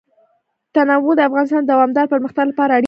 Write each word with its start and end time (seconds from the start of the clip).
تنوع 0.75 1.13
د 1.17 1.21
افغانستان 1.29 1.63
د 1.63 1.69
دوامداره 1.71 2.11
پرمختګ 2.13 2.45
لپاره 2.51 2.69
اړین 2.71 2.77
دي. 2.77 2.79